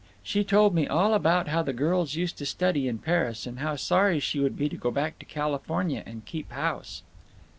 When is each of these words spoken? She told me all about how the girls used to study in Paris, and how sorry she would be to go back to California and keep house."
She 0.23 0.43
told 0.43 0.73
me 0.73 0.87
all 0.87 1.13
about 1.13 1.49
how 1.49 1.61
the 1.61 1.73
girls 1.73 2.15
used 2.15 2.35
to 2.39 2.45
study 2.47 2.87
in 2.87 2.97
Paris, 2.97 3.45
and 3.45 3.59
how 3.59 3.75
sorry 3.75 4.19
she 4.19 4.39
would 4.39 4.57
be 4.57 4.67
to 4.67 4.75
go 4.75 4.89
back 4.89 5.19
to 5.19 5.25
California 5.27 6.01
and 6.07 6.25
keep 6.25 6.51
house." 6.51 7.03